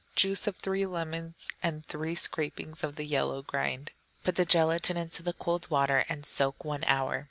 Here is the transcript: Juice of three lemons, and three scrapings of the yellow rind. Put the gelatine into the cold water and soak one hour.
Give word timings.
Juice 0.15 0.47
of 0.47 0.55
three 0.55 0.87
lemons, 0.87 1.47
and 1.61 1.85
three 1.85 2.15
scrapings 2.15 2.83
of 2.83 2.95
the 2.95 3.05
yellow 3.05 3.45
rind. 3.53 3.91
Put 4.23 4.35
the 4.35 4.45
gelatine 4.47 4.97
into 4.97 5.21
the 5.21 5.31
cold 5.33 5.69
water 5.69 6.05
and 6.09 6.25
soak 6.25 6.65
one 6.65 6.83
hour. 6.85 7.19